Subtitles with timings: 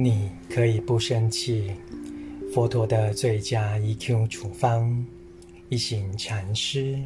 [0.00, 1.72] 你可以不生气。
[2.54, 5.04] 佛陀的最佳 EQ 处方，
[5.68, 6.96] 一行禅师。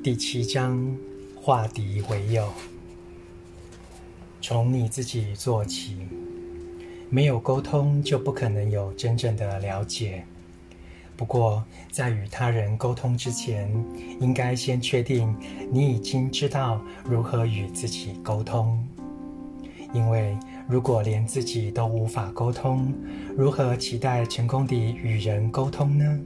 [0.00, 0.96] 第七章，
[1.34, 2.52] 化敌为友。
[4.40, 5.96] 从你自己做起，
[7.10, 10.22] 没有沟通，就不可能有真正的了解。
[11.16, 13.68] 不过，在与他人沟通之前，
[14.20, 15.34] 应该先确定
[15.72, 18.86] 你已经知道如何与自己沟通。
[19.92, 20.36] 因为
[20.68, 22.92] 如果连自己都无法沟通，
[23.36, 26.20] 如何期待成功地与人沟通呢？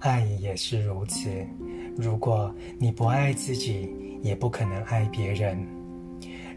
[0.00, 1.30] 爱也是如此。
[1.96, 3.88] 如果你不爱自己，
[4.22, 5.66] 也不可能爱别人。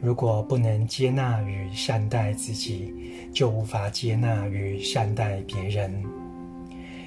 [0.02, 2.94] 如果不能接纳与善待自己，
[3.32, 6.04] 就无法接纳与善待别人。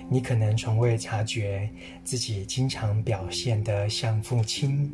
[0.08, 1.68] 你可能从未察觉
[2.02, 4.90] 自己经常表现得像父亲，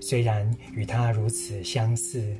[0.00, 2.34] 虽然与他如此相似，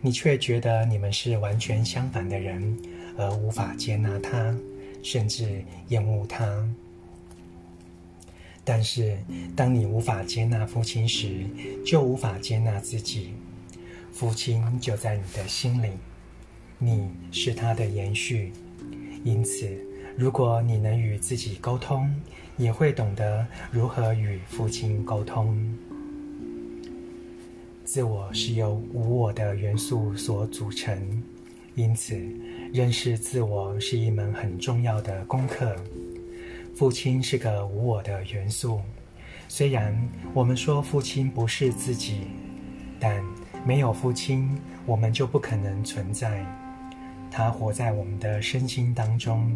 [0.00, 2.76] 你却觉得你们是完全相反的人，
[3.16, 4.56] 而无法接纳他，
[5.02, 6.68] 甚至厌恶他。
[8.64, 9.18] 但是，
[9.56, 11.46] 当你无法接纳父亲时，
[11.84, 13.32] 就无法接纳自己。
[14.12, 15.90] 父亲就在你的心里，
[16.78, 18.52] 你是他的延续，
[19.24, 19.68] 因此。
[20.16, 22.12] 如果你能与自己沟通，
[22.56, 25.56] 也会懂得如何与父亲沟通。
[27.90, 31.22] 自我是由无我的元素所组成，
[31.74, 32.14] 因此
[32.70, 35.74] 认识自我是一门很重要的功课。
[36.74, 38.82] 父亲是个无我的元素，
[39.48, 39.98] 虽然
[40.34, 42.26] 我们说父亲不是自己，
[43.00, 43.24] 但
[43.64, 44.46] 没有父亲，
[44.84, 46.44] 我们就不可能存在。
[47.30, 49.50] 他活在我们的身心当中。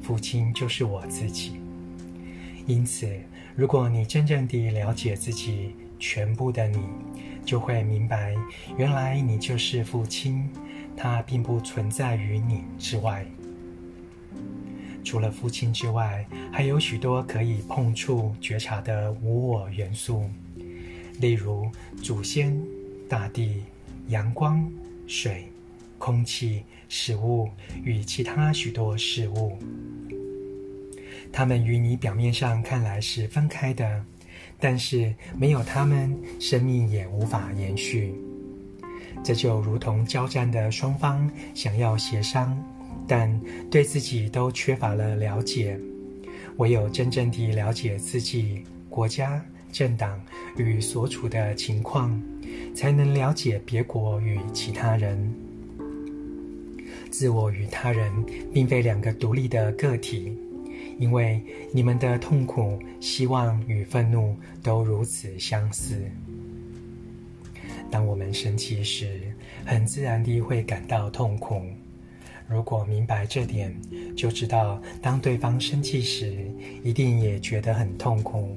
[0.00, 1.54] 父亲就是我自己，
[2.66, 3.08] 因此，
[3.56, 6.78] 如果你真正地了解自己，全部的你，
[7.44, 8.34] 就会明白，
[8.76, 10.48] 原来你就是父亲，
[10.96, 13.26] 他并不存在于你之外。
[15.04, 20.28] 除了父亲之外，还有许多可以碰触、觉察的无我元素，
[21.20, 21.70] 例如
[22.02, 22.60] 祖先、
[23.08, 23.62] 大地、
[24.08, 24.66] 阳光、
[25.06, 25.48] 水。
[25.96, 27.48] 空气、食物
[27.82, 29.56] 与其他许多事物，
[31.32, 34.04] 它们与你表面上看来是分开的，
[34.64, 38.14] 但是没有他们，生命也无法延续。
[39.22, 42.58] 这就如同交战的双方想要协商，
[43.06, 43.38] 但
[43.70, 45.78] 对自己都缺乏了了解。
[46.56, 50.18] 唯有真正地了解自己、国家、政党
[50.56, 52.18] 与所处的情况，
[52.74, 55.30] 才能了解别国与其他人。
[57.10, 58.10] 自我与他人
[58.50, 60.34] 并非两个独立的个体，
[60.98, 66.00] 因为你们的痛苦、希望与愤怒都如此相似。
[67.90, 69.20] 当我们生气时，
[69.64, 71.62] 很自然地会感到痛苦。
[72.48, 73.74] 如果明白这点，
[74.16, 76.36] 就知道当对方生气时，
[76.82, 78.56] 一定也觉得很痛苦。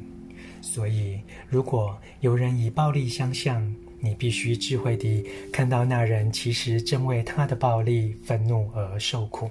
[0.61, 5.23] 所以，如果有人以暴力相向，你必须智慧地
[5.53, 9.49] 看到，那人其实正为他的暴力、愤怒而受苦。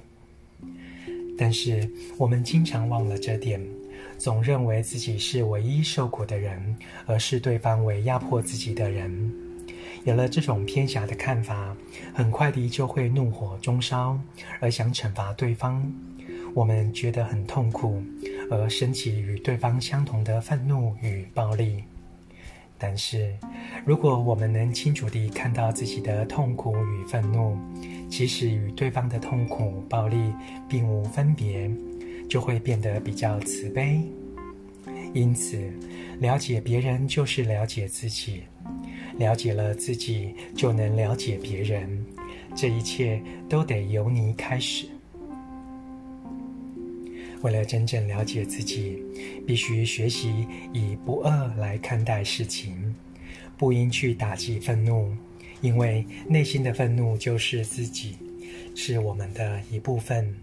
[1.38, 3.60] 但是我们经常忘了这点，
[4.18, 6.76] 总认为自己是唯一受苦的人，
[7.06, 9.32] 而视对方为压迫自己的人。
[10.04, 11.76] 有了这种偏狭的看法，
[12.14, 14.18] 很快地就会怒火中烧，
[14.60, 15.84] 而想惩罚对方。
[16.54, 18.02] 我们觉得很痛苦，
[18.50, 21.82] 而升起与对方相同的愤怒与暴力。
[22.78, 23.34] 但是，
[23.84, 27.56] 如果我们能清楚地看到自己的痛苦与愤怒，
[28.10, 30.32] 其实与对方的痛苦、暴力
[30.68, 31.70] 并无分别，
[32.28, 34.00] 就会变得比较慈悲。
[35.14, 35.72] 因此，
[36.20, 38.42] 了解别人就是了解自己，
[39.16, 42.04] 了解了自己，就能了解别人。
[42.54, 44.86] 这一切都得由你开始。
[47.42, 49.02] 为了真正了解自己，
[49.46, 52.94] 必须学习以不二来看待事情，
[53.56, 55.14] 不应去打击愤怒，
[55.60, 58.16] 因为内心的愤怒就是自己，
[58.74, 60.34] 是我们的一部分。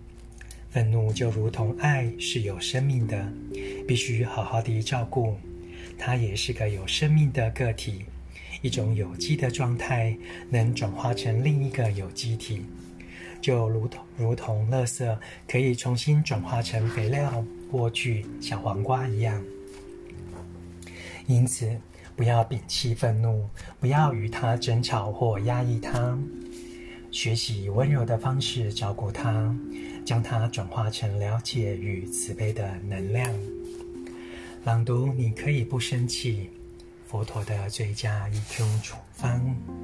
[0.70, 3.32] 愤怒就如同爱是有生命的，
[3.88, 5.36] 必须好好的照顾。
[5.98, 8.06] 它也是个有生命的个体，
[8.64, 10.18] 一种有机的状态，
[10.50, 12.62] 能转化成另一个有机体。
[13.44, 15.18] 就如同如同垃圾
[15.50, 19.44] 可以重新转化成肥料、莴苣、小黄瓜一样，
[21.28, 21.70] 因此
[22.16, 23.46] 不要摒弃愤怒，
[23.82, 26.18] 不要与他争吵或压抑他，
[27.12, 29.54] 学习以温柔的方式照顾他，
[30.06, 33.30] 将它转化成了解与慈悲的能量。
[34.64, 36.50] 朗读，你可以不生气。
[37.06, 39.83] 佛陀的最佳 EQ 处方。